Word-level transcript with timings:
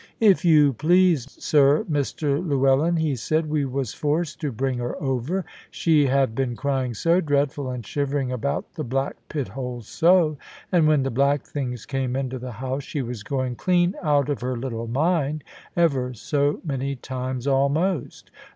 "If 0.19 0.43
you 0.43 0.73
please, 0.73 1.29
sir, 1.31 1.83
Mr 1.87 2.43
Llewellyn," 2.43 2.95
he 2.95 3.15
said, 3.15 3.45
"we 3.51 3.65
was 3.65 3.93
forced 3.93 4.41
to 4.41 4.51
bring 4.51 4.79
her 4.79 4.99
over; 4.99 5.45
she 5.69 6.07
have 6.07 6.33
been 6.33 6.55
crying 6.55 6.95
so 6.95 7.21
dreadful, 7.21 7.69
and 7.69 7.85
shivering 7.85 8.31
about 8.31 8.73
the 8.73 8.83
black 8.83 9.15
pit 9.29 9.49
hole 9.49 9.81
so. 9.81 10.37
And 10.71 10.87
when 10.87 11.03
the 11.03 11.11
black 11.11 11.43
things 11.45 11.85
came 11.85 12.15
into 12.15 12.39
the 12.39 12.53
house, 12.53 12.83
she 12.83 13.03
was 13.03 13.21
going 13.21 13.57
clean 13.57 13.93
out 14.01 14.27
of 14.27 14.41
her 14.41 14.57
little 14.57 14.87
mind, 14.87 15.43
ever 15.77 16.15
so 16.15 16.61
many 16.65 16.95
times 16.95 17.45
almost. 17.45 18.31